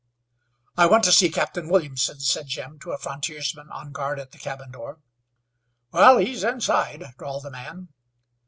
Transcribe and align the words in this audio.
"I 0.77 0.87
want 0.87 1.03
to 1.03 1.11
see 1.11 1.29
Captain 1.29 1.69
Williamson," 1.69 2.19
said 2.21 2.47
Jim 2.47 2.79
to 2.79 2.91
a 2.91 2.97
frontiersman 2.97 3.69
on 3.69 3.91
guard 3.91 4.17
at 4.19 4.31
the 4.31 4.39
cabin 4.39 4.71
door. 4.71 4.97
"Wal, 5.93 6.17
he's 6.17 6.43
inside," 6.43 7.03
drawled 7.19 7.43
the 7.43 7.51
man. 7.51 7.89